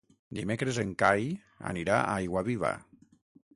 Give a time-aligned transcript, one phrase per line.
[0.37, 1.27] Dimecres en Cai
[1.73, 2.75] anirà a Aiguaviva.